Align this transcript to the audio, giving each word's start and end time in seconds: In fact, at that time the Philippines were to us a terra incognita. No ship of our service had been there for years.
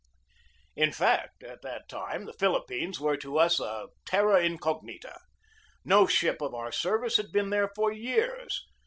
In 0.75 0.91
fact, 0.91 1.43
at 1.43 1.61
that 1.61 1.87
time 1.87 2.25
the 2.25 2.33
Philippines 2.33 2.99
were 2.99 3.17
to 3.17 3.37
us 3.37 3.59
a 3.59 3.89
terra 4.03 4.41
incognita. 4.43 5.19
No 5.85 6.07
ship 6.07 6.41
of 6.41 6.55
our 6.55 6.71
service 6.71 7.17
had 7.17 7.31
been 7.31 7.51
there 7.51 7.69
for 7.75 7.91
years. 7.91 8.65